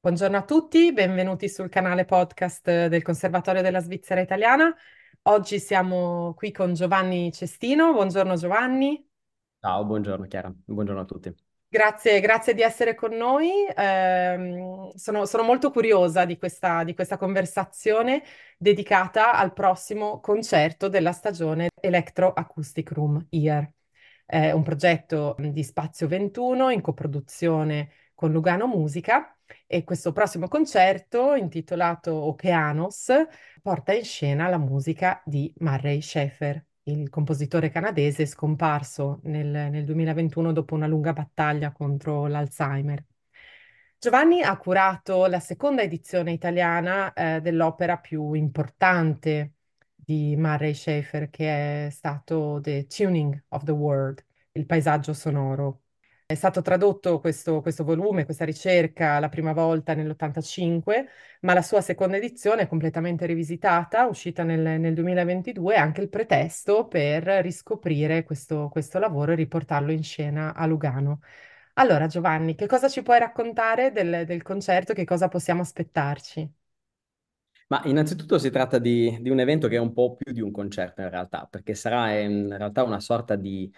Buongiorno 0.00 0.36
a 0.36 0.44
tutti, 0.44 0.92
benvenuti 0.92 1.48
sul 1.48 1.68
canale 1.68 2.04
podcast 2.04 2.86
del 2.86 3.02
Conservatorio 3.02 3.62
della 3.62 3.80
Svizzera 3.80 4.20
Italiana. 4.20 4.72
Oggi 5.22 5.58
siamo 5.58 6.34
qui 6.34 6.52
con 6.52 6.72
Giovanni 6.72 7.32
Cestino. 7.32 7.92
Buongiorno 7.92 8.36
Giovanni. 8.36 9.04
Ciao, 9.58 9.84
buongiorno 9.84 10.24
Chiara, 10.26 10.54
buongiorno 10.54 11.00
a 11.00 11.04
tutti. 11.04 11.34
Grazie, 11.66 12.20
grazie 12.20 12.54
di 12.54 12.62
essere 12.62 12.94
con 12.94 13.10
noi. 13.16 13.50
Ehm, 13.76 14.90
sono, 14.94 15.26
sono 15.26 15.42
molto 15.42 15.72
curiosa 15.72 16.24
di 16.24 16.38
questa, 16.38 16.84
di 16.84 16.94
questa 16.94 17.16
conversazione 17.16 18.22
dedicata 18.56 19.34
al 19.34 19.52
prossimo 19.52 20.20
concerto 20.20 20.88
della 20.88 21.10
stagione 21.10 21.70
Electro 21.80 22.32
Acoustic 22.32 22.92
Room 22.92 23.26
Year. 23.30 23.68
È 24.24 24.52
un 24.52 24.62
progetto 24.62 25.34
di 25.40 25.64
Spazio 25.64 26.06
21 26.06 26.70
in 26.70 26.82
coproduzione 26.82 27.90
con 28.18 28.32
Lugano 28.32 28.66
Musica 28.66 29.32
e 29.64 29.84
questo 29.84 30.10
prossimo 30.10 30.48
concerto, 30.48 31.36
intitolato 31.36 32.12
Okeanos, 32.12 33.12
porta 33.62 33.92
in 33.92 34.02
scena 34.02 34.48
la 34.48 34.58
musica 34.58 35.22
di 35.24 35.54
Murray 35.58 36.00
Schaeffer, 36.00 36.60
il 36.82 37.10
compositore 37.10 37.70
canadese 37.70 38.26
scomparso 38.26 39.20
nel, 39.22 39.46
nel 39.46 39.84
2021 39.84 40.50
dopo 40.52 40.74
una 40.74 40.88
lunga 40.88 41.12
battaglia 41.12 41.70
contro 41.70 42.26
l'Alzheimer. 42.26 43.04
Giovanni 44.00 44.42
ha 44.42 44.56
curato 44.56 45.26
la 45.26 45.38
seconda 45.38 45.82
edizione 45.82 46.32
italiana 46.32 47.12
eh, 47.12 47.40
dell'opera 47.40 47.98
più 47.98 48.32
importante 48.32 49.52
di 49.94 50.34
Murray 50.36 50.74
Schaeffer, 50.74 51.30
che 51.30 51.86
è 51.86 51.90
stato 51.90 52.58
The 52.60 52.84
Tuning 52.88 53.44
of 53.50 53.62
the 53.62 53.70
World, 53.70 54.24
il 54.54 54.66
paesaggio 54.66 55.12
sonoro. 55.12 55.82
È 56.30 56.34
stato 56.34 56.60
tradotto 56.60 57.20
questo, 57.20 57.62
questo 57.62 57.84
volume, 57.84 58.26
questa 58.26 58.44
ricerca, 58.44 59.18
la 59.18 59.30
prima 59.30 59.54
volta 59.54 59.94
nell'85, 59.94 61.06
ma 61.40 61.54
la 61.54 61.62
sua 61.62 61.80
seconda 61.80 62.18
edizione 62.18 62.62
è 62.62 62.68
completamente 62.68 63.24
rivisitata, 63.24 64.06
uscita 64.06 64.42
nel, 64.42 64.78
nel 64.78 64.92
2022, 64.92 65.74
è 65.74 65.78
anche 65.78 66.02
il 66.02 66.10
pretesto 66.10 66.86
per 66.86 67.24
riscoprire 67.42 68.24
questo, 68.24 68.68
questo 68.68 68.98
lavoro 68.98 69.32
e 69.32 69.36
riportarlo 69.36 69.90
in 69.90 70.02
scena 70.02 70.54
a 70.54 70.66
Lugano. 70.66 71.20
Allora, 71.74 72.06
Giovanni, 72.08 72.54
che 72.54 72.66
cosa 72.66 72.88
ci 72.90 73.02
puoi 73.02 73.18
raccontare 73.18 73.90
del, 73.90 74.24
del 74.26 74.42
concerto? 74.42 74.92
Che 74.92 75.04
cosa 75.04 75.28
possiamo 75.28 75.62
aspettarci? 75.62 76.52
Ma 77.68 77.82
innanzitutto 77.84 78.38
si 78.38 78.50
tratta 78.50 78.78
di, 78.78 79.18
di 79.20 79.28
un 79.30 79.40
evento 79.40 79.68
che 79.68 79.76
è 79.76 79.78
un 79.78 79.92
po' 79.92 80.14
più 80.14 80.32
di 80.32 80.40
un 80.40 80.50
concerto 80.50 81.02
in 81.02 81.10
realtà, 81.10 81.46
perché 81.50 81.74
sarà 81.74 82.18
in 82.18 82.54
realtà 82.56 82.82
una 82.82 82.98
sorta 83.00 83.36
di, 83.36 83.70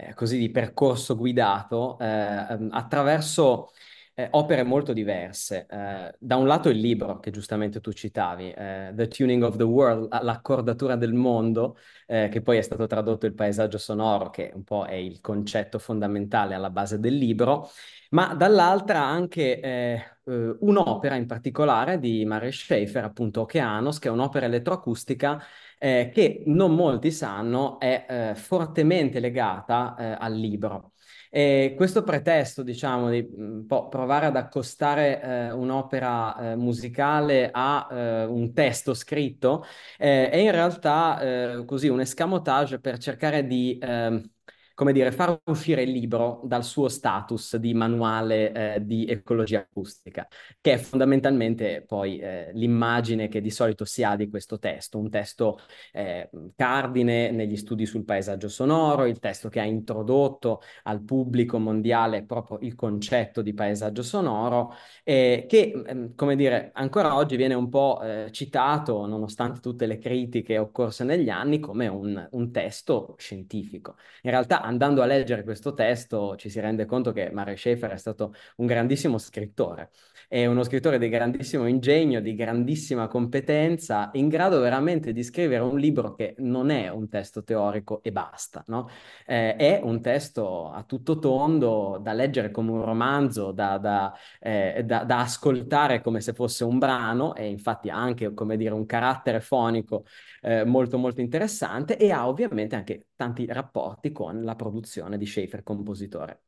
eh, 0.00 0.14
così, 0.14 0.38
di 0.38 0.50
percorso 0.50 1.16
guidato 1.16 1.98
eh, 1.98 2.06
ehm, 2.06 2.68
attraverso 2.72 3.72
eh, 4.18 4.26
opere 4.32 4.64
molto 4.64 4.92
diverse. 4.92 5.66
Eh, 5.70 6.12
da 6.18 6.34
un 6.34 6.48
lato 6.48 6.68
il 6.70 6.78
libro 6.78 7.20
che 7.20 7.30
giustamente 7.30 7.80
tu 7.80 7.92
citavi, 7.92 8.50
eh, 8.50 8.90
The 8.92 9.06
Tuning 9.06 9.44
of 9.44 9.56
the 9.56 9.62
World, 9.62 10.08
l'accordatura 10.22 10.96
del 10.96 11.12
mondo, 11.12 11.76
eh, 12.04 12.28
che 12.28 12.42
poi 12.42 12.58
è 12.58 12.62
stato 12.62 12.88
tradotto 12.88 13.26
il 13.26 13.34
paesaggio 13.34 13.78
sonoro, 13.78 14.30
che 14.30 14.50
un 14.52 14.64
po' 14.64 14.84
è 14.86 14.94
il 14.94 15.20
concetto 15.20 15.78
fondamentale 15.78 16.54
alla 16.54 16.70
base 16.70 16.98
del 16.98 17.14
libro, 17.14 17.68
ma 18.10 18.34
dall'altra 18.34 19.04
anche 19.04 19.60
eh, 19.60 20.02
eh, 20.24 20.56
un'opera 20.58 21.14
in 21.14 21.26
particolare 21.26 22.00
di 22.00 22.24
Mare 22.24 22.50
Schaeffer, 22.50 23.04
appunto 23.04 23.42
Okeanos, 23.42 24.00
che 24.00 24.08
è 24.08 24.10
un'opera 24.10 24.46
elettroacustica 24.46 25.40
che 25.80 26.42
non 26.46 26.74
molti 26.74 27.12
sanno 27.12 27.78
è 27.78 28.32
fortemente 28.34 29.20
legata 29.20 29.94
al 30.18 30.34
libro. 30.34 30.94
E 31.30 31.74
questo 31.76 32.02
pretesto, 32.02 32.62
diciamo, 32.62 33.10
di 33.10 33.26
po' 33.66 33.88
provare 33.88 34.26
ad 34.26 34.36
accostare 34.36 35.20
eh, 35.22 35.50
un'opera 35.52 36.52
eh, 36.52 36.56
musicale 36.56 37.50
a 37.52 37.88
eh, 37.90 38.24
un 38.24 38.52
testo 38.52 38.94
scritto, 38.94 39.64
è 39.96 40.36
in 40.36 40.50
realtà 40.52 41.64
così 41.66 41.88
un 41.88 42.00
escamotage 42.00 42.80
per 42.80 42.98
cercare 42.98 43.46
di 43.46 43.78
ehm, 43.80 44.30
come 44.78 44.92
dire, 44.92 45.10
far 45.10 45.40
uscire 45.46 45.82
il 45.82 45.90
libro 45.90 46.40
dal 46.44 46.62
suo 46.62 46.86
status 46.86 47.56
di 47.56 47.74
manuale 47.74 48.76
eh, 48.76 48.86
di 48.86 49.06
ecologia 49.06 49.58
acustica, 49.58 50.28
che 50.60 50.74
è 50.74 50.76
fondamentalmente 50.76 51.82
poi 51.84 52.18
eh, 52.20 52.52
l'immagine 52.52 53.26
che 53.26 53.40
di 53.40 53.50
solito 53.50 53.84
si 53.84 54.04
ha 54.04 54.14
di 54.14 54.30
questo 54.30 54.60
testo, 54.60 54.98
un 54.98 55.10
testo 55.10 55.58
eh, 55.92 56.30
cardine 56.54 57.32
negli 57.32 57.56
studi 57.56 57.86
sul 57.86 58.04
paesaggio 58.04 58.48
sonoro, 58.48 59.06
il 59.06 59.18
testo 59.18 59.48
che 59.48 59.58
ha 59.58 59.64
introdotto 59.64 60.60
al 60.84 61.02
pubblico 61.02 61.58
mondiale 61.58 62.24
proprio 62.24 62.58
il 62.60 62.76
concetto 62.76 63.42
di 63.42 63.54
paesaggio 63.54 64.04
sonoro, 64.04 64.72
che, 65.02 65.48
ehm, 65.86 66.14
come 66.14 66.36
dire, 66.36 66.70
ancora 66.74 67.16
oggi 67.16 67.34
viene 67.34 67.54
un 67.54 67.68
po' 67.68 68.00
eh, 68.00 68.28
citato, 68.30 69.06
nonostante 69.06 69.58
tutte 69.58 69.86
le 69.86 69.98
critiche 69.98 70.56
occorse 70.56 71.02
negli 71.02 71.30
anni, 71.30 71.58
come 71.58 71.88
un, 71.88 72.28
un 72.30 72.52
testo 72.52 73.16
scientifico. 73.18 73.96
In 74.22 74.30
realtà 74.30 74.66
andando 74.68 75.02
a 75.02 75.06
leggere 75.06 75.42
questo 75.44 75.72
testo 75.72 76.36
ci 76.36 76.50
si 76.50 76.60
rende 76.60 76.84
conto 76.84 77.12
che 77.12 77.30
Mare 77.30 77.56
Schaeffer 77.56 77.90
è 77.90 77.96
stato 77.96 78.34
un 78.56 78.66
grandissimo 78.66 79.16
scrittore, 79.16 79.90
è 80.28 80.44
uno 80.44 80.62
scrittore 80.62 80.98
di 80.98 81.08
grandissimo 81.08 81.66
ingegno, 81.66 82.20
di 82.20 82.34
grandissima 82.34 83.08
competenza, 83.08 84.10
in 84.12 84.28
grado 84.28 84.60
veramente 84.60 85.12
di 85.12 85.22
scrivere 85.22 85.62
un 85.62 85.78
libro 85.78 86.14
che 86.14 86.34
non 86.38 86.68
è 86.68 86.88
un 86.88 87.08
testo 87.08 87.42
teorico 87.42 88.02
e 88.02 88.12
basta, 88.12 88.62
no? 88.66 88.88
Eh, 89.26 89.56
è 89.56 89.80
un 89.82 90.02
testo 90.02 90.70
a 90.70 90.82
tutto 90.82 91.18
tondo 91.18 91.98
da 92.02 92.12
leggere 92.12 92.50
come 92.50 92.70
un 92.70 92.84
romanzo, 92.84 93.52
da, 93.52 93.78
da, 93.78 94.14
eh, 94.38 94.82
da, 94.84 95.04
da 95.04 95.20
ascoltare 95.20 96.02
come 96.02 96.20
se 96.20 96.34
fosse 96.34 96.64
un 96.64 96.78
brano 96.78 97.34
e 97.34 97.46
infatti 97.48 97.88
ha 97.88 97.96
anche, 97.96 98.34
come 98.34 98.56
dire, 98.58 98.74
un 98.74 98.84
carattere 98.84 99.40
fonico 99.40 100.04
eh, 100.42 100.64
molto 100.64 100.98
molto 100.98 101.20
interessante 101.22 101.96
e 101.96 102.10
ha 102.10 102.28
ovviamente 102.28 102.76
anche 102.76 103.06
tanti 103.16 103.46
rapporti 103.46 104.12
con 104.12 104.42
la 104.42 104.54
produzione 104.58 105.16
di 105.16 105.26
Schaefer 105.26 105.62
compositore 105.62 106.42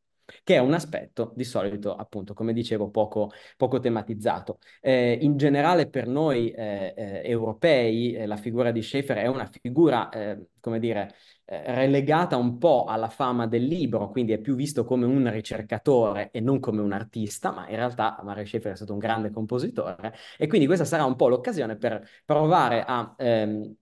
che 0.45 0.55
è 0.55 0.59
un 0.59 0.75
aspetto 0.75 1.33
di 1.35 1.45
solito, 1.45 1.95
appunto, 1.95 2.35
come 2.35 2.53
dicevo, 2.53 2.91
poco, 2.91 3.31
poco 3.57 3.81
tematizzato. 3.81 4.59
Eh, 4.81 5.19
in 5.21 5.37
generale 5.37 5.89
per 5.89 6.07
noi 6.07 6.51
eh, 6.51 6.95
eh, 6.97 7.23
europei 7.25 8.13
eh, 8.13 8.27
la 8.27 8.37
figura 8.37 8.71
di 8.71 8.83
Schaeffer 8.83 9.19
è 9.19 9.27
una 9.27 9.49
figura, 9.51 10.09
eh, 10.11 10.49
come 10.61 10.79
dire, 10.79 11.15
eh, 11.45 11.75
relegata 11.75 12.37
un 12.37 12.59
po' 12.59 12.85
alla 12.85 13.09
fama 13.09 13.47
del 13.47 13.65
libro, 13.65 14.11
quindi 14.11 14.33
è 14.33 14.39
più 14.39 14.55
visto 14.55 14.85
come 14.85 15.05
un 15.07 15.31
ricercatore 15.31 16.31
e 16.31 16.41
non 16.41 16.61
come 16.61 16.81
un 16.81 16.93
artista, 16.93 17.51
ma 17.53 17.69
in 17.69 17.77
realtà 17.77 18.21
Mario 18.23 18.45
Schaeffer 18.45 18.73
è 18.73 18.77
stato 18.77 18.93
un 18.93 18.99
grande 18.99 19.31
compositore 19.31 20.15
e 20.39 20.47
quindi 20.47 20.67
questa 20.67 20.85
sarà 20.85 21.05
un 21.05 21.17
po' 21.17 21.29
l'occasione 21.29 21.77
per 21.77 22.07
provare 22.25 22.85
a... 22.87 23.15
Ehm, 23.19 23.75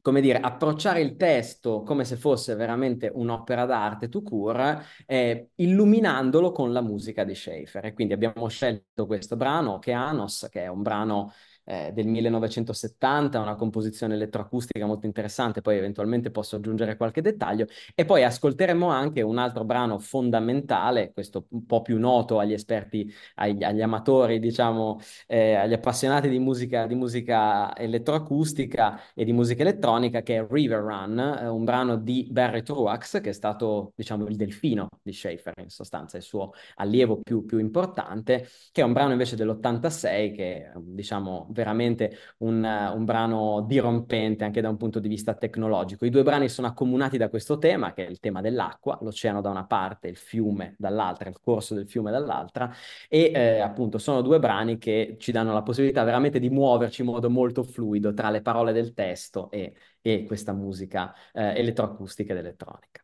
come 0.00 0.20
dire, 0.20 0.40
approcciare 0.40 1.00
il 1.00 1.16
testo 1.16 1.82
come 1.82 2.04
se 2.04 2.16
fosse 2.16 2.54
veramente 2.54 3.10
un'opera 3.12 3.66
d'arte 3.66 4.08
tout 4.08 4.26
court, 4.26 4.82
eh, 5.06 5.50
illuminandolo 5.56 6.52
con 6.52 6.72
la 6.72 6.80
musica 6.80 7.24
di 7.24 7.34
Schaeffer. 7.34 7.84
E 7.86 7.92
quindi 7.92 8.14
abbiamo 8.14 8.48
scelto 8.48 9.06
questo 9.06 9.36
brano, 9.36 9.74
Okeanos, 9.74 10.48
che 10.50 10.62
è 10.62 10.66
un 10.68 10.82
brano 10.82 11.32
eh, 11.70 11.92
del 11.92 12.08
1970, 12.08 13.38
una 13.38 13.54
composizione 13.54 14.14
elettroacustica 14.14 14.84
molto 14.86 15.06
interessante, 15.06 15.60
poi 15.60 15.76
eventualmente 15.76 16.32
posso 16.32 16.56
aggiungere 16.56 16.96
qualche 16.96 17.22
dettaglio, 17.22 17.66
e 17.94 18.04
poi 18.04 18.24
ascolteremo 18.24 18.88
anche 18.88 19.22
un 19.22 19.38
altro 19.38 19.64
brano 19.64 19.98
fondamentale, 20.00 21.12
questo 21.12 21.46
un 21.50 21.66
po' 21.66 21.80
più 21.82 21.98
noto 22.00 22.40
agli 22.40 22.52
esperti, 22.52 23.08
agli, 23.36 23.62
agli 23.62 23.82
amatori, 23.82 24.40
diciamo, 24.40 24.98
eh, 25.28 25.54
agli 25.54 25.72
appassionati 25.72 26.28
di 26.28 26.40
musica, 26.40 26.86
di 26.86 26.96
musica 26.96 27.76
elettroacustica 27.76 29.00
e 29.14 29.24
di 29.24 29.32
musica 29.32 29.62
elettronica, 29.62 30.22
che 30.22 30.38
è 30.38 30.46
River 30.48 30.80
Run, 30.80 31.18
eh, 31.18 31.46
un 31.46 31.64
brano 31.64 31.96
di 31.96 32.26
Barry 32.30 32.62
Truax, 32.62 33.20
che 33.20 33.30
è 33.30 33.32
stato, 33.32 33.92
diciamo, 33.94 34.26
il 34.26 34.34
delfino 34.34 34.88
di 35.02 35.12
Schaeffer, 35.12 35.54
in 35.60 35.70
sostanza, 35.70 36.16
il 36.16 36.24
suo 36.24 36.52
allievo 36.76 37.20
più, 37.22 37.44
più 37.44 37.58
importante, 37.58 38.48
che 38.72 38.80
è 38.80 38.84
un 38.84 38.92
brano 38.92 39.12
invece 39.12 39.36
dell'86 39.36 40.34
che, 40.34 40.72
diciamo, 40.76 41.46
veramente 41.60 42.16
un, 42.38 42.64
un, 42.64 43.04
brano 43.04 43.64
dirompente 43.66 44.44
anche 44.44 44.62
da 44.62 44.70
un 44.70 44.78
punto 44.78 44.98
di 44.98 45.08
vista 45.08 45.34
tecnologico. 45.34 46.06
I 46.06 46.10
due 46.10 46.22
brani 46.22 46.48
sono 46.48 46.66
accomunati 46.66 47.18
da 47.18 47.28
questo 47.28 47.58
tema, 47.58 47.92
che 47.92 48.06
è 48.06 48.08
il 48.10 48.18
tema 48.18 48.40
dell'acqua, 48.40 48.98
l'oceano 49.02 49.42
da 49.42 49.50
una 49.50 49.66
parte, 49.66 50.08
il 50.08 50.16
fiume 50.16 50.74
dall'altra, 50.78 51.28
il 51.28 51.38
corso 51.40 51.74
del 51.74 51.86
fiume 51.86 52.10
dall'altra, 52.10 52.72
e 53.08 53.30
eh, 53.34 53.60
appunto 53.60 53.98
sono 53.98 54.22
due 54.22 54.38
brani 54.38 54.78
che 54.78 55.16
ci 55.18 55.32
danno 55.32 55.52
la 55.52 55.62
possibilità 55.62 56.02
veramente 56.04 56.38
di 56.38 56.48
muoverci 56.48 57.02
in 57.02 57.08
modo 57.08 57.28
molto 57.28 57.62
fluido 57.62 58.14
tra 58.14 58.30
le 58.30 58.40
parole 58.40 58.72
del 58.72 58.94
testo 58.94 59.50
e, 59.50 59.74
e 60.00 60.24
questa 60.24 60.52
musica 60.52 61.14
eh, 61.32 61.58
elettroacustica 61.58 62.32
ed 62.32 62.38
elettronica. 62.38 63.02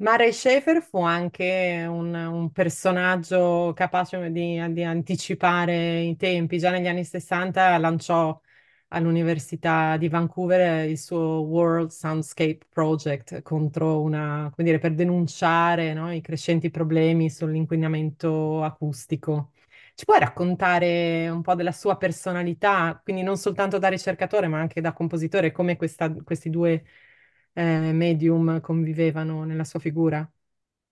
Murray 0.00 0.32
Schaeffer 0.32 0.80
fu 0.82 1.02
anche 1.02 1.84
un, 1.86 2.14
un 2.14 2.50
personaggio 2.52 3.72
capace 3.74 4.30
di, 4.32 4.72
di, 4.72 4.82
anticipare 4.82 6.00
i 6.00 6.16
tempi. 6.16 6.58
Già 6.58 6.70
negli 6.70 6.86
anni 6.86 7.04
60 7.04 7.76
lanciò 7.76 8.38
all'Università 8.88 9.98
di 9.98 10.08
Vancouver 10.08 10.88
il 10.88 10.98
suo 10.98 11.40
World 11.42 11.90
Soundscape 11.90 12.60
Project 12.70 13.42
contro 13.42 14.00
una, 14.00 14.50
come 14.54 14.66
dire, 14.66 14.78
per 14.78 14.94
denunciare 14.94 15.92
no, 15.92 16.10
i 16.10 16.22
crescenti 16.22 16.70
problemi 16.70 17.28
sull'inquinamento 17.28 18.62
acustico. 18.64 19.52
Ci 19.94 20.06
puoi 20.06 20.18
raccontare 20.18 21.28
un 21.28 21.42
po' 21.42 21.54
della 21.54 21.72
sua 21.72 21.98
personalità, 21.98 22.98
quindi 23.04 23.22
non 23.22 23.36
soltanto 23.36 23.76
da 23.78 23.88
ricercatore, 23.88 24.48
ma 24.48 24.60
anche 24.60 24.80
da 24.80 24.94
compositore, 24.94 25.52
come 25.52 25.76
questa- 25.76 26.10
questi 26.24 26.48
due 26.48 26.84
eh, 27.52 27.92
medium 27.92 28.60
convivevano 28.60 29.44
nella 29.44 29.64
sua 29.64 29.80
figura? 29.80 30.30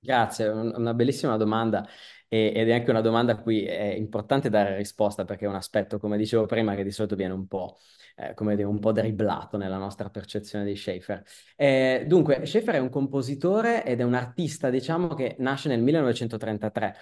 Grazie, 0.00 0.46
una 0.48 0.94
bellissima 0.94 1.36
domanda 1.36 1.86
ed 2.28 2.68
è 2.68 2.72
anche 2.72 2.90
una 2.90 3.00
domanda 3.00 3.32
a 3.32 3.36
cui 3.40 3.64
è 3.64 3.82
importante 3.94 4.48
dare 4.48 4.76
risposta 4.76 5.24
perché 5.24 5.44
è 5.46 5.48
un 5.48 5.56
aspetto, 5.56 5.98
come 5.98 6.16
dicevo 6.16 6.46
prima, 6.46 6.74
che 6.76 6.84
di 6.84 6.90
solito 6.92 7.16
viene 7.16 7.32
un 7.32 7.46
po', 7.48 7.78
eh, 8.16 8.32
come 8.34 8.54
dire, 8.54 8.68
un 8.68 8.78
po' 8.78 8.92
dribblato 8.92 9.56
nella 9.56 9.76
nostra 9.78 10.08
percezione 10.08 10.64
di 10.64 10.76
Schaeffer. 10.76 11.24
Eh, 11.56 12.04
dunque, 12.06 12.44
Schaeffer 12.46 12.74
è 12.76 12.78
un 12.78 12.90
compositore 12.90 13.84
ed 13.84 13.98
è 14.00 14.04
un 14.04 14.14
artista, 14.14 14.70
diciamo, 14.70 15.14
che 15.14 15.34
nasce 15.40 15.68
nel 15.68 15.80
1933. 15.82 16.94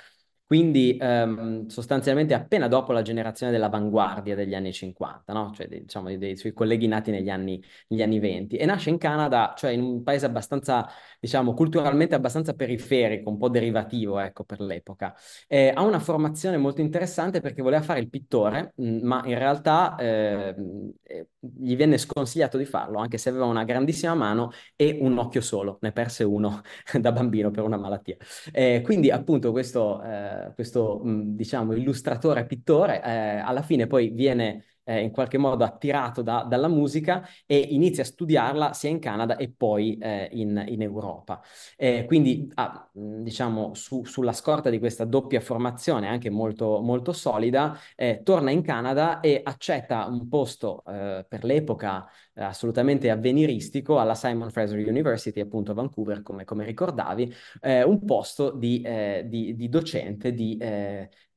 Quindi 0.47 0.97
ehm, 1.01 1.67
sostanzialmente 1.67 2.33
appena 2.33 2.69
dopo 2.69 2.93
la 2.93 3.03
generazione 3.03 3.51
dell'avanguardia 3.51 4.37
degli 4.37 4.55
anni 4.55 4.73
50, 4.73 5.33
no? 5.33 5.53
Cioè 5.53 5.67
dei, 5.67 5.81
diciamo, 5.81 6.17
dei, 6.17 6.37
suoi 6.37 6.53
colleghi 6.53 6.87
nati 6.87 7.11
negli 7.11 7.29
anni, 7.29 7.61
negli 7.89 8.03
anni 8.03 8.21
20 8.21 8.57
e 8.57 8.65
nasce 8.65 8.91
in 8.91 8.99
Canada, 8.99 9.55
cioè 9.57 9.73
in 9.73 9.83
un 9.83 10.03
paese 10.05 10.27
abbastanza 10.27 10.89
diciamo, 11.21 11.55
culturalmente 11.55 12.15
abbastanza 12.15 12.55
periferico, 12.55 13.29
un 13.31 13.39
po' 13.39 13.49
derivativo, 13.49 14.19
ecco, 14.21 14.45
per 14.45 14.61
l'epoca. 14.61 15.15
Eh, 15.49 15.73
ha 15.75 15.83
una 15.83 15.99
formazione 15.99 16.57
molto 16.57 16.81
interessante 16.81 17.41
perché 17.41 17.63
voleva 17.63 17.83
fare 17.83 18.01
il 18.01 18.09
pittore, 18.09 18.73
mh, 18.77 18.99
ma 19.03 19.23
in 19.27 19.39
realtà 19.39 19.97
eh, 19.97 20.55
eh, 21.03 21.29
gli 21.39 21.77
venne 21.77 21.99
sconsigliato 21.99 22.57
di 22.57 22.65
farlo, 22.65 22.99
anche 22.99 23.19
se 23.19 23.29
aveva 23.29 23.47
una 23.47 23.65
grandissima 23.65 24.15
mano 24.15 24.51
e 24.77 24.99
un 25.01 25.19
occhio 25.19 25.41
solo, 25.41 25.79
ne 25.81 25.93
perse 25.93 26.25
uno 26.25 26.63
da 27.01 27.13
bambino 27.13 27.51
per 27.51 27.65
una 27.65 27.77
malattia. 27.77 28.17
Eh, 28.53 28.83
quindi 28.85 29.11
appunto 29.11 29.51
questo, 29.53 30.01
eh, 30.45 30.53
questo 30.55 31.01
mh, 31.03 31.37
diciamo, 31.37 31.73
illustratore 31.75 32.47
pittore 32.47 33.03
eh, 33.03 33.39
alla 33.39 33.63
fine 33.63 33.87
poi 33.87 34.11
viene 34.11 34.65
eh, 34.87 35.01
in 35.01 35.11
qualche 35.11 35.37
modo 35.37 35.65
attirato 35.65 36.23
da, 36.23 36.45
dalla 36.49 36.69
musica 36.69 37.27
e 37.45 37.59
inizia 37.59 38.03
a 38.05 38.07
studiarla 38.07 38.73
sia 38.73 38.89
in 38.89 39.01
Canada 39.01 39.37
e 39.37 39.51
poi 39.51 39.99
eh, 39.99 40.29
in, 40.33 40.65
in, 40.69 40.83
Europa. 40.83 41.43
Eh, 41.77 42.05
quindi, 42.07 42.49
ah, 42.55 42.89
diciamo, 42.93 43.75
su, 43.75 44.05
sulla 44.05 44.33
scorta 44.33 44.71
di 44.71 44.79
questa 44.79 45.05
doppia 45.05 45.41
formazione, 45.41 46.07
anche 46.07 46.31
molto, 46.31 46.81
molto 46.81 47.13
solida, 47.13 47.77
eh, 47.97 48.21
torna 48.23 48.51
in 48.53 48.63
Canada 48.63 49.21
e 49.21 49.41
accetta 49.43 50.07
un 50.07 50.29
posto 50.29 50.85
eh, 50.87 51.27
per 51.29 51.45
l'epoca 51.45 52.09
assolutamente 52.37 53.11
avveniristico 53.11 53.99
alla 53.99 54.15
Simon 54.15 54.51
Fraser 54.51 54.79
University, 54.79 55.41
appunto 55.41 55.73
a 55.73 55.75
Vancouver, 55.75 56.23
come, 56.23 56.45
come 56.45 56.65
ricordavi, 56.65 57.35
un 57.63 58.05
posto 58.05 58.51
di, 58.51 58.87
di, 59.25 59.55
di 59.57 59.69
docente 59.69 60.33
di 60.33 60.59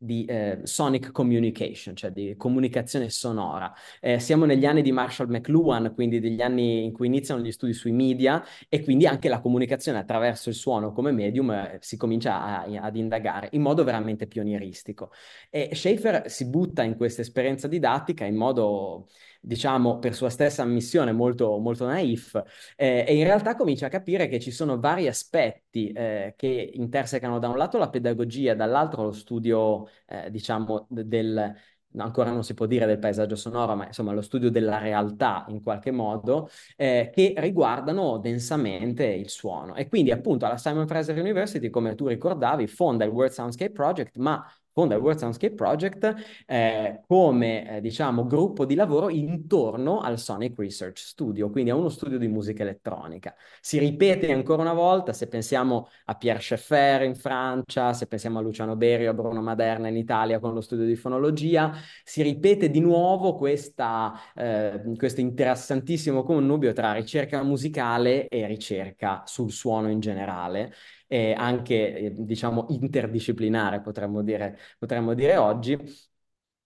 di 0.01 0.23
eh, 0.25 0.61
sonic 0.63 1.11
communication, 1.11 1.93
cioè 1.93 2.11
di 2.11 2.35
comunicazione 2.37 3.09
sonora. 3.09 3.73
Eh, 3.99 4.17
siamo 4.19 4.45
negli 4.45 4.65
anni 4.65 4.81
di 4.81 4.93
Marshall 4.93 5.27
McLuhan, 5.27 5.93
quindi 5.93 6.21
degli 6.21 6.41
anni 6.41 6.85
in 6.85 6.93
cui 6.93 7.07
iniziano 7.07 7.41
gli 7.41 7.51
studi 7.51 7.73
sui 7.73 7.91
media 7.91 8.41
e 8.69 8.81
quindi 8.81 9.05
anche 9.05 9.27
la 9.27 9.41
comunicazione 9.41 9.97
attraverso 9.97 10.47
il 10.47 10.55
suono 10.55 10.93
come 10.93 11.11
medium 11.11 11.51
eh, 11.51 11.77
si 11.81 11.97
comincia 11.97 12.63
a, 12.63 12.81
ad 12.81 12.95
indagare 12.95 13.49
in 13.51 13.61
modo 13.61 13.83
veramente 13.83 14.25
pionieristico. 14.25 15.11
E 15.49 15.71
Schaefer 15.73 16.29
si 16.31 16.45
butta 16.47 16.83
in 16.83 16.95
questa 16.95 17.21
esperienza 17.21 17.67
didattica 17.67 18.23
in 18.23 18.35
modo 18.35 19.09
diciamo, 19.39 19.99
per 19.99 20.13
sua 20.13 20.29
stessa 20.29 20.63
ammissione 20.63 21.11
molto, 21.11 21.57
molto 21.59 21.85
naif, 21.85 22.41
eh, 22.75 23.05
e 23.07 23.15
in 23.15 23.23
realtà 23.23 23.55
comincia 23.55 23.87
a 23.87 23.89
capire 23.89 24.27
che 24.27 24.39
ci 24.39 24.51
sono 24.51 24.79
vari 24.79 25.07
aspetti 25.07 25.91
eh, 25.91 26.33
che 26.37 26.71
intersecano 26.73 27.39
da 27.39 27.47
un 27.49 27.57
lato 27.57 27.77
la 27.77 27.89
pedagogia, 27.89 28.53
dall'altro 28.53 29.03
lo 29.03 29.11
studio, 29.11 29.87
eh, 30.07 30.29
diciamo, 30.29 30.87
del 30.89 31.55
ancora 31.97 32.31
non 32.31 32.43
si 32.43 32.53
può 32.53 32.65
dire 32.65 32.85
del 32.85 32.99
paesaggio 32.99 33.35
sonoro, 33.35 33.75
ma 33.75 33.87
insomma 33.87 34.11
lo 34.11 34.21
studio 34.21 34.51
della 34.51 34.77
realtà 34.77 35.45
in 35.49 35.61
qualche 35.63 35.91
modo, 35.91 36.49
eh, 36.75 37.09
che 37.13 37.33
riguardano 37.37 38.17
densamente 38.17 39.05
il 39.05 39.29
suono. 39.29 39.75
E 39.75 39.87
quindi 39.87 40.11
appunto 40.11 40.45
alla 40.45 40.57
Simon 40.57 40.87
Fraser 40.87 41.17
University, 41.17 41.69
come 41.69 41.95
tu 41.95 42.07
ricordavi, 42.07 42.67
fonda 42.67 43.05
il 43.05 43.11
World 43.11 43.31
Soundscape 43.31 43.71
Project, 43.71 44.17
ma 44.17 44.45
fonda 44.79 44.95
il 44.95 45.01
World 45.01 45.19
Soundscape 45.19 45.55
Project 45.55 46.15
eh, 46.45 47.01
come, 47.05 47.77
eh, 47.77 47.81
diciamo, 47.81 48.25
gruppo 48.25 48.63
di 48.63 48.75
lavoro 48.75 49.09
intorno 49.09 49.99
al 49.99 50.17
Sonic 50.17 50.57
Research 50.57 50.99
Studio, 50.99 51.49
quindi 51.49 51.69
a 51.69 51.75
uno 51.75 51.89
studio 51.89 52.17
di 52.17 52.29
musica 52.29 52.63
elettronica. 52.63 53.35
Si 53.59 53.77
ripete 53.77 54.31
ancora 54.31 54.61
una 54.61 54.71
volta, 54.71 55.11
se 55.11 55.27
pensiamo 55.27 55.89
a 56.05 56.15
Pierre 56.15 56.39
Schaeffer 56.39 57.01
in 57.01 57.15
Francia, 57.15 57.91
se 57.91 58.07
pensiamo 58.07 58.39
a 58.39 58.41
Luciano 58.41 58.77
Berio, 58.77 59.09
a 59.09 59.13
Bruno 59.13 59.41
Maderna 59.41 59.89
in 59.89 59.97
Italia 59.97 60.39
con 60.39 60.53
lo 60.53 60.61
studio 60.61 60.85
di 60.85 60.95
fonologia, 60.95 61.73
si 62.05 62.21
ripete 62.21 62.69
di 62.69 62.79
nuovo 62.79 63.35
questa, 63.35 64.13
eh, 64.33 64.81
questo 64.95 65.19
interessantissimo 65.19 66.23
connubio 66.23 66.71
tra 66.71 66.93
ricerca 66.93 67.43
musicale 67.43 68.29
e 68.29 68.47
ricerca 68.47 69.23
sul 69.25 69.51
suono 69.51 69.89
in 69.89 69.99
generale 69.99 70.73
eh, 71.09 71.33
anche 71.33 71.97
eh, 71.97 72.13
diciamo 72.15 72.67
interdisciplinare, 72.69 73.81
potremmo 73.81 74.21
dire, 74.23 74.57
potremmo 74.77 75.13
dire 75.15 75.35
oggi, 75.37 75.77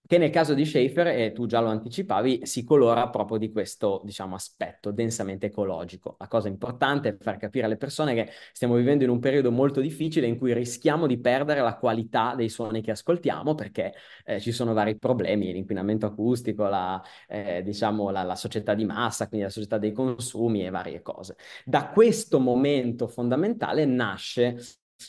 che 0.06 0.18
nel 0.18 0.30
caso 0.30 0.52
di 0.52 0.66
Schaefer, 0.66 1.06
e 1.06 1.32
tu 1.32 1.46
già 1.46 1.60
lo 1.60 1.68
anticipavi, 1.68 2.44
si 2.44 2.62
colora 2.62 3.08
proprio 3.08 3.38
di 3.38 3.50
questo, 3.50 4.02
diciamo, 4.04 4.34
aspetto 4.34 4.90
densamente 4.90 5.46
ecologico. 5.46 6.16
La 6.18 6.28
cosa 6.28 6.48
importante 6.48 7.08
è 7.08 7.16
far 7.18 7.38
capire 7.38 7.64
alle 7.64 7.78
persone 7.78 8.14
che 8.14 8.30
stiamo 8.52 8.74
vivendo 8.74 9.04
in 9.04 9.10
un 9.10 9.18
periodo 9.18 9.50
molto 9.50 9.80
difficile 9.80 10.26
in 10.26 10.36
cui 10.36 10.52
rischiamo 10.52 11.06
di 11.06 11.18
perdere 11.18 11.62
la 11.62 11.76
qualità 11.76 12.34
dei 12.34 12.50
suoni 12.50 12.82
che 12.82 12.90
ascoltiamo 12.90 13.54
perché 13.54 13.94
eh, 14.26 14.40
ci 14.40 14.52
sono 14.52 14.74
vari 14.74 14.98
problemi, 14.98 15.52
l'inquinamento 15.52 16.04
acustico, 16.04 16.66
la, 16.66 17.02
eh, 17.26 17.62
diciamo, 17.62 18.10
la, 18.10 18.22
la 18.24 18.36
società 18.36 18.74
di 18.74 18.84
massa, 18.84 19.26
quindi 19.28 19.46
la 19.46 19.52
società 19.52 19.78
dei 19.78 19.92
consumi 19.92 20.66
e 20.66 20.70
varie 20.70 21.00
cose. 21.00 21.36
Da 21.64 21.88
questo 21.88 22.38
momento 22.40 23.08
fondamentale 23.08 23.86
nasce 23.86 24.58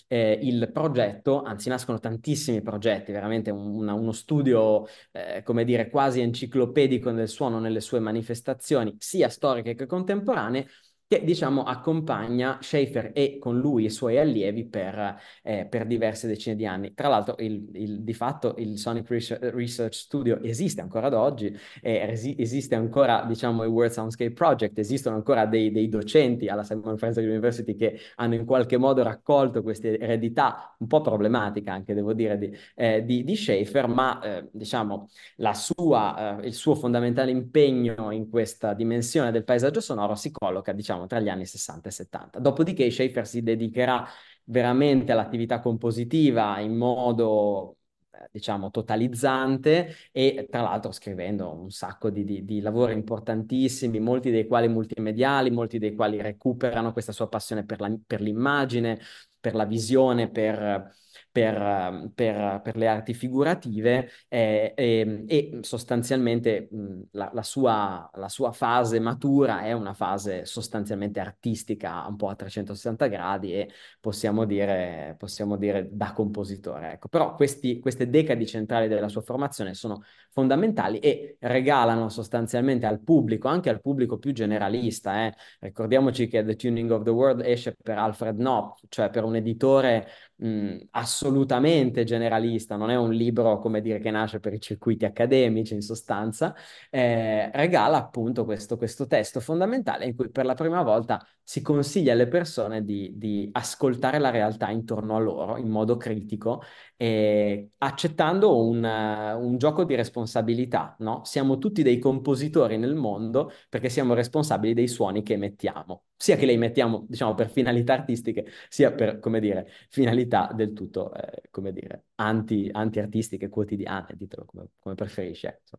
eh, 0.08 0.40
il 0.42 0.72
progetto, 0.72 1.42
anzi 1.42 1.70
nascono 1.70 2.00
tantissimi 2.00 2.62
progetti, 2.62 3.12
veramente 3.12 3.52
un, 3.52 3.88
uno 3.88 4.12
studio, 4.12 4.86
eh, 5.12 5.42
come 5.44 5.64
dire, 5.64 5.90
quasi 5.90 6.22
enciclopedico 6.22 7.12
del 7.12 7.28
suono 7.28 7.60
nelle 7.60 7.82
sue 7.82 8.00
manifestazioni, 8.00 8.96
sia 9.00 9.30
storiche 9.30 9.76
che 9.76 9.86
contemporanee, 9.86 10.68
che 11.16 11.24
diciamo 11.24 11.64
accompagna 11.64 12.58
Schaefer 12.62 13.12
e 13.14 13.38
con 13.40 13.58
lui 13.58 13.86
i 13.86 13.90
suoi 13.90 14.18
allievi 14.18 14.66
per, 14.66 15.18
eh, 15.44 15.66
per 15.66 15.86
diverse 15.86 16.28
decine 16.28 16.56
di 16.56 16.66
anni. 16.66 16.94
Tra 16.94 17.08
l'altro, 17.08 17.36
il, 17.40 17.70
il, 17.74 18.02
di 18.02 18.14
fatto 18.14 18.56
il 18.58 18.78
Sonic 18.78 19.08
Research 19.10 19.94
Studio 19.94 20.42
esiste 20.42 20.82
ancora 20.82 21.08
ad 21.08 21.14
oggi, 21.14 21.56
eh, 21.82 22.36
esiste 22.38 22.76
ancora 22.76 23.24
diciamo 23.26 23.64
il 23.64 23.70
World 23.70 23.92
Soundscape 23.92 24.34
Project, 24.34 24.78
esistono 24.78 25.16
ancora 25.16 25.46
dei, 25.46 25.72
dei, 25.72 25.88
docenti 25.88 26.48
alla 26.48 26.64
Simon 26.64 26.98
Fraser 26.98 27.24
University 27.24 27.76
che 27.76 28.00
hanno 28.16 28.34
in 28.34 28.46
qualche 28.46 28.78
modo 28.78 29.04
raccolto 29.04 29.62
questa 29.62 29.88
eredità 29.88 30.76
un 30.80 30.88
po' 30.88 31.02
problematica 31.02 31.72
anche 31.72 31.94
devo 31.94 32.14
dire 32.14 32.38
di, 32.38 32.52
eh, 32.76 33.06
di, 33.06 33.24
di 33.24 33.36
Schaefer, 33.36 33.88
ma 33.88 34.20
eh, 34.22 34.50
diciamo 34.52 35.10
sua, 35.54 36.40
eh, 36.42 36.48
il 36.48 36.54
suo 36.54 36.76
fondamentale 36.76 37.32
impegno 37.32 38.12
in 38.12 38.30
questa 38.30 38.74
dimensione 38.74 39.32
del 39.32 39.44
paesaggio 39.44 39.80
sonoro 39.80 40.16
si 40.16 40.32
colloca 40.32 40.74
diciamo 40.74 41.05
diciamo 41.06 41.08
tra 41.08 41.20
gli 41.20 41.30
anni 41.30 41.46
60 41.46 41.90
e 41.90 41.92
70. 41.92 42.40
Dopodiché 42.40 42.90
Schaefer 42.90 43.28
si 43.28 43.42
dedicherà 43.42 44.08
veramente 44.46 45.12
all'attività 45.12 45.60
compositiva 45.60 46.60
in 46.60 46.76
modo 46.76 47.78
eh, 48.12 48.30
diciamo 48.32 48.70
totalizzante 48.72 49.96
e 50.12 50.48
tra 50.50 50.62
l'altro 50.62 50.92
scrivendo 50.92 51.52
un 51.52 51.72
sacco 51.72 52.10
di, 52.10 52.24
di, 52.24 52.46
di, 52.46 52.62
lavori 52.62 52.94
importantissimi, 52.94 54.00
molti 54.00 54.32
dei 54.32 54.48
quali 54.48 54.68
multimediali, 54.68 55.50
molti 55.52 55.80
dei 55.80 55.96
quali 55.96 56.22
recuperano 56.22 56.92
questa 56.92 57.12
sua 57.12 57.28
passione 57.28 57.66
per, 57.66 57.80
la, 57.80 57.94
per 58.06 58.22
l'immagine, 58.22 59.00
per 59.40 59.56
la 59.56 59.66
visione, 59.66 60.30
per 60.30 60.94
per, 61.36 62.12
per, 62.16 62.62
per 62.64 62.78
le 62.78 62.88
arti 62.88 63.14
figurative 63.14 64.10
eh, 64.30 64.72
e, 64.74 65.26
e, 65.28 65.60
sostanzialmente 65.64 66.70
mh, 66.72 67.02
la, 67.12 67.30
la, 67.34 67.44
sua, 67.44 68.10
la, 68.14 68.30
sua, 68.30 68.54
fase 68.54 69.02
matura 69.02 69.64
è 69.64 69.74
una 69.74 69.94
fase 69.94 70.46
sostanzialmente 70.46 71.20
artistica 71.20 72.06
un 72.08 72.16
po' 72.16 72.30
a 72.30 72.36
360 72.36 73.08
gradi 73.08 73.52
e 73.52 73.70
possiamo 74.00 74.46
dire, 74.46 75.18
possiamo 75.20 75.58
dire 75.58 75.90
da 75.92 76.14
compositore. 76.14 76.94
Ecco. 76.94 77.10
Però 77.10 77.36
questi, 77.36 77.80
queste 77.82 78.10
decadi 78.10 78.48
centrali 78.48 78.88
della 78.88 79.10
sua 79.10 79.20
formazione 79.20 79.74
sono 79.74 80.04
fondamentali 80.32 81.00
e 81.00 81.36
regalano 81.42 82.08
sostanzialmente 82.08 82.86
al 82.86 83.02
pubblico, 83.02 83.50
anche 83.50 83.70
al 83.70 83.82
pubblico 83.82 84.18
più 84.20 84.32
generalista. 84.32 85.26
Eh. 85.26 85.34
Ricordiamoci 85.60 86.28
che 86.28 86.46
The 86.46 86.56
Tuning 86.56 86.92
of 86.92 87.04
the 87.04 87.10
World 87.10 87.42
esce 87.42 87.76
per 87.76 87.98
Alfred 87.98 88.38
Knopf, 88.38 88.84
cioè 88.88 89.10
per 89.10 89.26
un 89.26 89.36
editore 89.36 90.08
mh, 90.38 90.78
assolutamente 90.92 92.04
generalista, 92.04 92.76
non 92.76 92.90
è 92.90 92.96
un 92.96 93.12
libro, 93.14 93.60
come 93.60 93.82
dire, 93.82 94.00
che 94.00 94.12
nasce 94.12 94.40
per 94.40 94.54
i 94.54 94.60
circuiti 94.60 95.06
accademici 95.06 95.74
in 95.74 95.82
sostanza, 95.82 96.54
eh, 96.90 97.50
regala 97.52 97.98
appunto 97.98 98.46
questo, 98.46 98.78
questo 98.78 99.08
testo 99.08 99.40
fondamentale 99.40 100.06
in 100.06 100.16
cui 100.16 100.30
per 100.30 100.46
la 100.46 100.54
prima 100.56 100.82
volta 100.84 101.26
si 101.48 101.62
consiglia 101.62 102.14
alle 102.14 102.28
persone 102.28 102.84
di, 102.84 103.12
di 103.16 103.48
ascoltare 103.52 104.18
la 104.18 104.32
realtà 104.32 104.72
intorno 104.72 105.16
a 105.16 105.20
loro 105.20 105.58
in 105.58 105.70
modo 105.70 105.96
critico 105.96 106.64
e 106.98 107.70
accettando 107.78 108.66
un, 108.68 108.84
eh, 108.84 109.34
un 109.34 109.56
gioco 109.60 109.84
di 109.84 109.94
responsabilità, 109.94 110.96
no? 111.00 111.24
Siamo 111.24 111.60
tutti 111.60 111.84
dei 111.84 112.00
compositori 112.00 112.78
nel 112.78 112.96
mondo 112.96 113.52
perché 113.70 113.90
siamo 113.90 114.16
responsabili 114.16 114.74
dei 114.74 114.88
suoni 114.88 115.22
che 115.22 115.34
emettiamo, 115.34 116.06
sia 116.18 116.36
che 116.36 116.48
li 116.48 116.54
emettiamo, 116.54 117.06
diciamo, 117.08 117.36
per 117.36 117.52
finalità 117.52 117.94
artistiche, 117.94 118.48
sia 118.68 118.92
per, 118.92 119.20
dire, 119.40 119.68
finalità 119.90 120.52
del 120.52 120.74
tutto, 120.74 121.14
eh, 121.14 121.72
dire, 121.72 122.06
anti, 122.16 122.70
anti-artistiche 122.72 123.50
quotidiane, 123.50 124.16
ditelo 124.18 124.46
come, 124.46 124.70
come 124.80 124.96
preferisci. 124.96 125.46
ecco. 125.46 125.78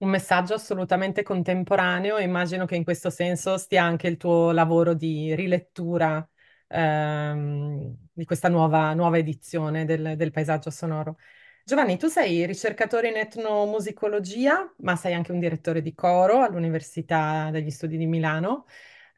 Un 0.00 0.08
messaggio 0.08 0.54
assolutamente 0.54 1.22
contemporaneo. 1.22 2.16
Immagino 2.18 2.64
che 2.64 2.74
in 2.74 2.84
questo 2.84 3.10
senso 3.10 3.58
stia 3.58 3.84
anche 3.84 4.06
il 4.08 4.16
tuo 4.16 4.50
lavoro 4.50 4.94
di 4.94 5.34
rilettura 5.34 6.26
ehm, 6.68 7.96
di 8.10 8.24
questa 8.24 8.48
nuova, 8.48 8.94
nuova 8.94 9.18
edizione 9.18 9.84
del, 9.84 10.14
del 10.16 10.30
paesaggio 10.30 10.70
sonoro. 10.70 11.18
Giovanni, 11.64 11.98
tu 11.98 12.08
sei 12.08 12.46
ricercatore 12.46 13.08
in 13.08 13.16
etnomusicologia, 13.16 14.72
ma 14.78 14.96
sei 14.96 15.12
anche 15.12 15.32
un 15.32 15.38
direttore 15.38 15.82
di 15.82 15.92
coro 15.94 16.40
all'Università 16.42 17.50
degli 17.50 17.70
Studi 17.70 17.98
di 17.98 18.06
Milano. 18.06 18.64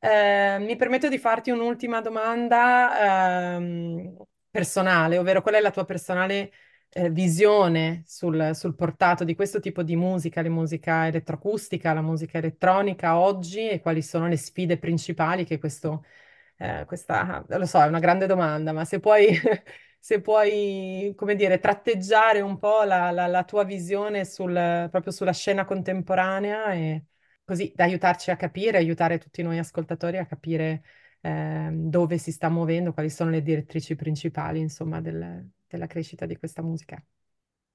Eh, 0.01 0.59
mi 0.59 0.75
permetto 0.75 1.09
di 1.09 1.19
farti 1.19 1.51
un'ultima 1.51 2.01
domanda 2.01 3.55
ehm, 3.55 4.17
personale, 4.51 5.17
ovvero 5.19 5.43
qual 5.43 5.55
è 5.55 5.61
la 5.61 5.71
tua 5.71 5.85
personale 5.85 6.51
eh, 6.93 7.11
visione 7.11 8.03
sul, 8.07 8.51
sul 8.55 8.75
portato 8.75 9.25
di 9.25 9.35
questo 9.35 9.61
tipo 9.61 9.83
di 9.83 9.97
musica, 9.97 10.43
la 10.43 10.49
musica 10.51 11.07
elettroacustica, 11.07 11.93
la 11.93 12.03
musica 12.03 12.39
elettronica 12.39 13.19
oggi 13.19 13.69
e 13.69 13.81
quali 13.81 14.03
sono 14.03 14.29
le 14.29 14.37
sfide 14.37 14.79
principali 14.79 15.45
che 15.45 15.59
questo, 15.59 16.05
eh, 16.59 16.85
questa, 16.87 17.45
lo 17.49 17.67
so, 17.67 17.81
è 17.83 17.87
una 17.87 17.99
grande 17.99 18.27
domanda, 18.27 18.73
ma 18.73 18.85
se 18.85 19.01
puoi, 19.01 19.29
se 19.99 20.21
puoi, 20.21 21.13
come 21.17 21.35
dire, 21.35 21.59
tratteggiare 21.59 22.41
un 22.41 22.59
po' 22.59 22.83
la, 22.85 23.11
la- 23.11 23.27
la 23.27 23.45
tua 23.45 23.65
visione 23.65 24.25
sul- 24.25 24.89
proprio 24.91 25.13
sulla 25.13 25.33
scena 25.33 25.65
contemporanea 25.65 26.73
e 26.75 27.05
così 27.45 27.73
da 27.75 27.85
aiutarci 27.85 28.31
a 28.31 28.37
capire, 28.37 28.79
aiutare 28.79 29.19
tutti 29.19 29.43
noi 29.43 29.59
ascoltatori 29.59 30.19
a 30.19 30.27
capire 30.27 30.83
ehm, 31.21 31.89
dove 31.91 32.19
si 32.19 32.33
sta 32.33 32.49
muovendo, 32.49 32.93
quali 32.93 33.11
sono 33.11 33.31
le 33.31 33.43
direttrici 33.43 33.95
principali, 33.97 34.61
insomma, 34.61 35.01
del- 35.01 35.51
della 35.77 35.87
crescita 35.89 36.27
di 36.27 36.37
questa 36.37 36.63
musica. 36.63 37.03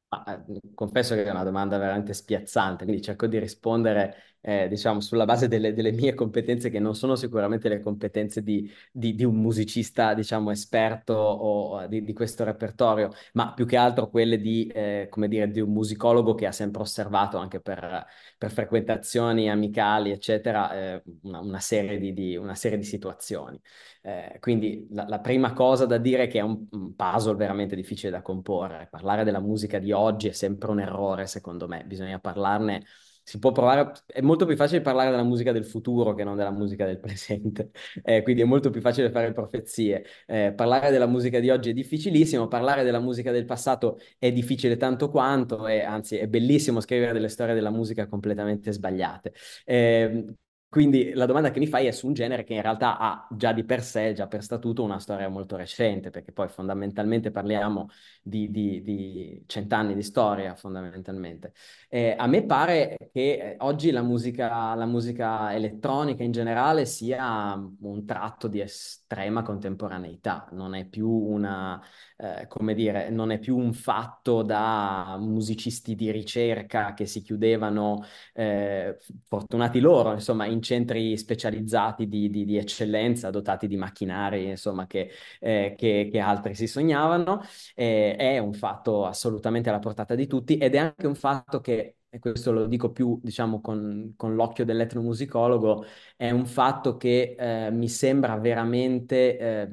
Ma, 0.10 0.24
eh, 0.46 0.62
confesso 0.74 1.16
che 1.16 1.26
è 1.26 1.30
una 1.32 1.44
domanda 1.44 1.78
veramente 1.78 2.14
spiazzante, 2.14 2.86
quindi 2.86 3.02
cerco 3.02 3.28
di 3.28 3.40
rispondere, 3.40 4.37
eh, 4.42 4.68
diciamo, 4.68 5.00
sulla 5.02 5.26
base 5.26 5.48
delle, 5.48 5.74
delle 5.74 5.92
mie 5.92 6.14
competenze, 6.14 6.70
che 6.70 6.80
non 6.80 6.96
sono 6.96 7.16
sicuramente 7.16 7.70
le 7.70 7.80
competenze 7.82 8.44
di, 8.44 8.70
di- 8.92 9.16
di 9.16 9.24
un 9.24 9.36
musicista, 9.36 10.14
diciamo, 10.14 10.52
esperto 10.52 11.14
o 11.14 11.86
di, 11.88 12.04
di 12.04 12.14
questo 12.14 12.44
repertorio, 12.44 13.12
ma 13.34 13.54
più 13.54 13.66
che 13.66 13.78
altro 13.78 14.10
quelle 14.10 14.40
di, 14.40 14.68
eh, 14.68 15.08
come 15.10 15.28
dire, 15.28 15.50
di 15.50 15.60
un 15.60 15.72
musicologo 15.72 16.34
che 16.36 16.46
ha 16.48 16.52
sempre 16.52 16.82
osservato 16.82 17.38
anche 17.38 17.60
per, 17.60 18.06
per 18.38 18.52
frequentazioni 18.52 19.50
amicali, 19.50 20.12
eccetera, 20.12 20.74
eh, 20.96 21.04
una, 21.24 21.40
una 21.40 21.60
serie 21.60 22.00
di, 22.00 22.36
una 22.38 22.56
serie 22.56 22.78
di 22.78 22.84
situazioni. 22.84 23.60
Eh, 24.02 24.38
quindi 24.40 24.88
la, 24.92 25.06
la 25.08 25.20
prima 25.20 25.54
cosa 25.54 25.86
da 25.86 25.98
dire 25.98 26.24
è 26.24 26.28
che 26.28 26.40
è 26.40 26.42
un, 26.42 26.66
un 26.72 26.96
puzzle 26.96 27.36
veramente 27.36 27.76
difficile 27.76 28.12
da 28.12 28.22
comporre. 28.22 28.88
Parlare 28.90 29.24
della 29.24 29.40
musica 29.42 29.80
di 29.80 29.92
oggi 29.92 30.28
è 30.30 30.32
sempre 30.32 30.72
un 30.72 30.80
errore, 30.80 31.28
secondo 31.28 31.68
me. 31.68 31.84
Bisogna 31.86 32.20
parlarne. 32.20 32.84
Si 33.28 33.40
può 33.40 33.52
provare, 33.52 33.92
è 34.06 34.22
molto 34.22 34.46
più 34.46 34.56
facile 34.56 34.80
parlare 34.80 35.10
della 35.12 35.24
musica 35.24 35.52
del 35.52 35.66
futuro 35.66 36.14
che 36.14 36.24
non 36.24 36.38
della 36.38 36.50
musica 36.52 36.86
del 36.86 36.98
presente, 37.02 37.72
Eh, 38.04 38.22
quindi 38.24 38.42
è 38.42 38.46
molto 38.46 38.70
più 38.70 38.80
facile 38.80 39.12
fare 39.12 39.34
profezie. 39.34 40.06
Eh, 40.26 40.54
parlare 40.56 40.92
della 40.92 41.08
musica 41.08 41.40
di 41.42 41.50
oggi 41.50 41.72
è 41.72 41.74
difficilissimo, 41.74 42.48
parlare 42.48 42.84
della 42.84 43.00
musica 43.00 43.32
del 43.32 43.44
passato 43.44 44.00
è 44.18 44.32
difficile 44.32 44.78
tanto 44.78 45.10
quanto, 45.10 45.68
e 45.68 45.82
anzi 45.82 46.16
è 46.16 46.28
bellissimo 46.28 46.80
scrivere 46.80 47.12
delle 47.12 47.28
storie 47.28 47.54
della 47.54 47.70
musica 47.70 48.08
completamente 48.08 48.72
sbagliate. 48.72 49.34
Eh, 49.66 50.26
quindi 50.70 51.14
la 51.14 51.26
domanda 51.26 51.50
che 51.50 51.60
mi 51.60 51.68
fai 51.68 51.88
è 51.88 51.92
su 51.92 52.08
un 52.08 52.14
genere 52.14 52.44
che 52.44 52.54
in 52.54 52.62
realtà 52.62 52.98
ha 52.98 53.28
già 53.32 53.54
di 53.54 53.64
per 53.64 53.82
sé, 53.82 54.14
già 54.14 54.28
per 54.28 54.44
statuto, 54.44 54.84
una 54.84 55.00
storia 55.00 55.30
molto 55.30 55.56
recente, 55.56 56.10
perché 56.10 56.32
poi 56.34 56.50
fondamentalmente 56.50 57.32
parliamo 57.32 57.88
di, 58.22 58.52
di- 58.52 58.82
di 58.82 59.44
cent'anni 59.48 59.96
di 59.96 60.04
storia, 60.04 60.56
fondamentalmente. 60.56 61.54
Eh, 61.90 62.14
a 62.18 62.28
me 62.28 62.46
pare 62.46 62.98
che 63.14 63.54
eh, 63.54 63.56
oggi 63.60 63.92
la 63.92 64.02
musica, 64.02 64.76
la 64.76 64.86
musica 64.86 65.54
elettronica 65.54 66.24
in 66.24 66.32
generale 66.32 66.86
sia 66.86 67.54
un 67.56 68.06
tratto 68.06 68.48
di 68.48 68.60
estrema 68.60 69.44
contemporaneità, 69.44 70.50
non 70.52 70.76
è 70.76 70.86
più 70.86 71.10
una, 71.10 71.82
eh, 72.18 72.48
come 72.48 72.74
dire, 72.74 73.10
non 73.10 73.32
è 73.32 73.40
più 73.40 73.58
un 73.58 73.74
fatto 73.74 74.42
da 74.42 75.18
musicisti 75.20 75.96
di 75.96 76.12
ricerca 76.12 76.94
che 76.94 77.06
si 77.06 77.22
chiudevano 77.22 78.04
eh, 78.34 78.98
fortunati 79.26 79.80
loro, 79.80 80.14
insomma, 80.14 80.46
in 80.46 80.57
centri 80.62 81.18
specializzati 81.18 82.08
di, 82.08 82.30
di- 82.30 82.46
di 82.46 82.58
eccellenza, 82.58 83.30
dotati 83.30 83.68
di 83.68 83.76
macchinari, 83.78 84.46
insomma, 84.50 84.88
che, 84.88 85.10
eh, 85.40 85.76
che- 85.78 86.10
che 86.12 86.20
altri 86.20 86.56
si 86.56 86.68
sognavano. 86.68 87.42
Eh, 87.76 88.16
è 88.16 88.38
un 88.40 88.54
fatto 88.54 89.06
assolutamente 89.06 89.70
alla 89.70 89.80
portata 89.80 90.16
di 90.16 90.28
tutti 90.28 90.58
ed 90.58 90.76
è 90.76 90.78
anche 90.80 91.08
un 91.08 91.16
fatto 91.16 91.60
che, 91.62 91.98
e 92.10 92.20
questo 92.20 92.52
lo 92.52 92.66
dico 92.68 92.92
più, 92.92 93.20
diciamo, 93.22 93.62
con, 93.62 94.14
con 94.16 94.36
l'occhio 94.36 94.66
dell'etnomusicologo, 94.66 95.86
è 96.16 96.32
un 96.32 96.46
fatto 96.46 96.98
che 96.98 97.36
eh, 97.38 97.72
mi 97.72 97.90
sembra 97.90 98.38
veramente 98.38 99.38
eh, 99.38 99.70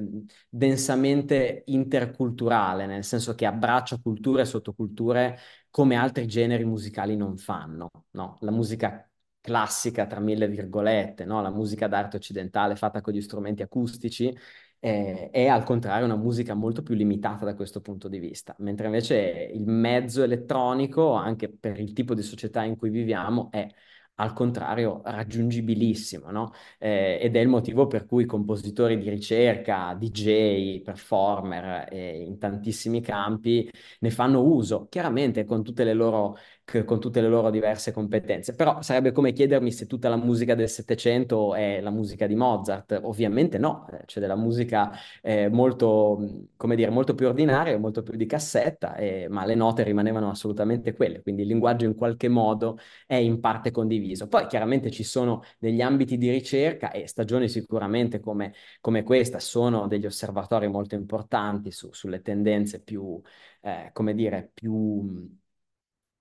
densamente 0.48 1.62
interculturale, 1.66 2.86
nel 2.86 3.04
senso 3.04 3.34
che 3.34 3.46
abbraccia 3.46 3.98
culture 4.00 4.42
e 4.42 4.44
sottoculture 4.44 5.38
come 5.70 5.96
altri 5.96 6.26
generi 6.26 6.64
musicali 6.64 7.16
non 7.16 7.36
fanno, 7.36 7.90
no? 8.12 8.36
La 8.40 8.50
musica 8.50 9.08
classica, 9.44 10.06
tra 10.06 10.20
mille 10.20 10.48
virgolette, 10.48 11.26
no? 11.26 11.42
La 11.42 11.50
musica 11.50 11.86
d'arte 11.86 12.16
occidentale 12.16 12.76
fatta 12.76 13.02
con 13.02 13.12
gli 13.12 13.20
strumenti 13.20 13.60
acustici, 13.60 14.34
eh, 14.78 15.28
è 15.30 15.46
al 15.48 15.64
contrario 15.64 16.06
una 16.06 16.16
musica 16.16 16.54
molto 16.54 16.82
più 16.82 16.94
limitata 16.94 17.44
da 17.44 17.54
questo 17.54 17.82
punto 17.82 18.08
di 18.08 18.18
vista, 18.18 18.54
mentre 18.60 18.86
invece 18.86 19.50
il 19.52 19.66
mezzo 19.66 20.22
elettronico, 20.22 21.12
anche 21.12 21.50
per 21.50 21.78
il 21.78 21.92
tipo 21.92 22.14
di 22.14 22.22
società 22.22 22.62
in 22.64 22.76
cui 22.76 22.88
viviamo, 22.88 23.50
è 23.50 23.68
al 24.16 24.32
contrario 24.32 25.02
raggiungibilissimo, 25.04 26.30
no? 26.30 26.52
Eh, 26.78 27.18
ed 27.20 27.34
è 27.36 27.40
il 27.40 27.48
motivo 27.48 27.86
per 27.88 28.06
cui 28.06 28.24
compositori 28.26 28.96
di 28.96 29.08
ricerca, 29.10 29.94
DJ, 29.98 30.82
performer, 30.82 31.88
eh, 31.92 32.22
in 32.22 32.38
tantissimi 32.38 33.00
campi 33.00 33.68
ne 34.00 34.10
fanno 34.10 34.42
uso, 34.42 34.86
chiaramente 34.88 35.44
con 35.44 35.64
tutte 35.64 35.82
le 35.84 35.94
loro, 35.94 36.36
con 36.84 36.98
tutte 36.98 37.20
le 37.20 37.28
loro 37.28 37.50
diverse 37.50 37.92
competenze. 37.92 38.54
Però 38.54 38.80
sarebbe 38.82 39.12
come 39.12 39.32
chiedermi 39.32 39.70
se 39.70 39.86
tutta 39.86 40.08
la 40.08 40.16
musica 40.16 40.54
del 40.54 40.68
Settecento 40.68 41.54
è 41.54 41.80
la 41.80 41.90
musica 41.90 42.26
di 42.26 42.34
Mozart. 42.34 42.98
Ovviamente 43.02 43.58
no, 43.58 43.86
eh, 43.92 44.04
c'è 44.06 44.20
della 44.20 44.34
musica 44.36 44.90
eh, 45.22 45.48
molto, 45.48 46.46
come 46.56 46.74
dire, 46.76 46.90
molto 46.90 47.14
più 47.14 47.26
ordinaria, 47.26 47.78
molto 47.78 48.02
più 48.02 48.16
di 48.16 48.26
cassetta, 48.26 48.96
eh, 48.96 49.26
ma 49.28 49.44
le 49.44 49.54
note 49.54 49.82
rimanevano 49.82 50.30
assolutamente 50.30 50.94
quelle, 50.94 51.22
quindi 51.22 51.42
il 51.42 51.48
linguaggio 51.48 51.84
in 51.84 51.94
qualche 51.94 52.28
modo 52.28 52.78
è 53.06 53.14
in 53.16 53.40
parte 53.40 53.70
condiviso. 53.70 54.26
Poi 54.28 54.46
chiaramente 54.46 54.90
ci 54.90 55.04
sono 55.04 55.42
degli 55.58 55.80
ambiti 55.80 56.16
di 56.18 56.30
ricerca 56.30 56.90
e 56.90 57.06
stagioni 57.06 57.48
sicuramente 57.48 58.20
come, 58.20 58.52
come 58.80 59.02
questa 59.02 59.38
sono 59.38 59.86
degli 59.86 60.06
osservatori 60.06 60.66
molto 60.68 60.94
importanti 60.94 61.70
su- 61.70 61.92
sulle 61.92 62.20
tendenze 62.22 62.80
più, 62.82 63.20
eh, 63.62 63.90
come 63.92 64.14
dire, 64.14 64.50
più, 64.52 65.28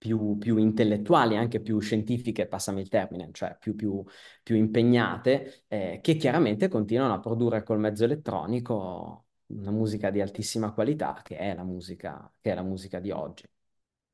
più, 0.04 0.38
più 0.38 0.58
intellettuali, 0.58 1.38
anche 1.38 1.62
più 1.62 1.80
scientifiche, 1.80 2.46
passami 2.46 2.82
il 2.82 2.90
termine, 2.90 3.30
cioè 3.32 3.56
più, 3.58 3.74
più, 3.74 4.04
più 4.44 4.58
impegnate, 4.58 5.64
eh, 5.70 6.00
che 6.02 6.18
chiaramente 6.18 6.68
continuano 6.68 7.14
a 7.14 7.20
produrre 7.22 7.64
col 7.64 7.80
mezzo 7.80 8.04
elettronico 8.04 9.28
una 9.48 9.72
musica 9.72 10.10
di 10.10 10.20
altissima 10.20 10.74
qualità, 10.74 11.22
che 11.24 11.38
è 11.38 11.56
la 11.56 11.64
musica, 11.64 12.30
che 12.42 12.52
è 12.52 12.54
la 12.54 12.64
musica 12.64 13.00
di 13.00 13.12
oggi. 13.12 13.46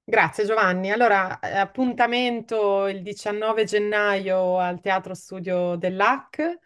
Grazie 0.04 0.46
Giovanni. 0.46 0.92
Allora, 0.92 1.40
eh, 1.40 1.56
appuntamento 1.58 2.88
il 2.88 3.04
19 3.04 3.64
gennaio 3.64 4.58
al 4.58 4.80
Teatro 4.82 5.14
Studio 5.14 5.76
dell'AC 5.76 6.58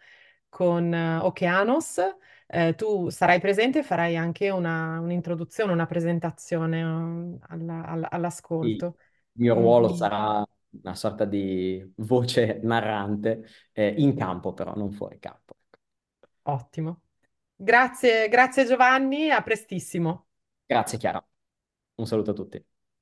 con 0.48 0.92
eh, 0.94 1.18
Okeanos. 1.18 2.00
Eh, 2.46 2.74
tu 2.74 3.10
sarai 3.10 3.40
presente 3.40 3.80
e 3.80 3.82
farai 3.82 4.16
anche 4.16 4.48
una- 4.50 4.98
un'introduzione, 5.00 5.72
una 5.72 5.84
presentazione 5.86 6.80
eh, 6.80 7.38
alla- 7.48 7.84
alla- 7.86 8.10
Il 9.36 9.42
mio 9.42 9.54
ruolo 9.54 9.88
Quindi, 9.88 9.94
sarà 9.94 10.44
una 10.82 10.94
sorta 10.94 11.24
di 11.24 11.92
voce 11.96 12.60
narrante, 12.62 13.44
eh, 13.72 13.94
in 13.98 14.16
campo 14.16 14.52
però, 14.54 14.74
non 14.74 14.92
fuori 14.92 15.18
campo. 15.18 15.56
ottimo. 16.44 17.02
Grazie, 17.56 18.28
grazie 18.28 18.66
Giovanni, 18.66 19.30
a 19.30 19.42
prestissimo. 19.42 20.28
Grazie 20.66 20.98
Chiara, 20.98 21.24
un 21.96 22.06
saluto 22.06 22.30
a 22.32 22.34
tutti. 22.34 22.64